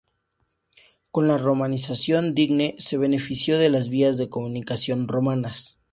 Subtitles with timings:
[1.11, 5.79] Con la romanización, Digne se benefició de las vías de comunicación romanas.